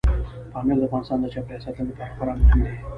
[0.53, 2.73] پامیر د افغانستان د چاپیریال ساتنې لپاره خورا مهم دی.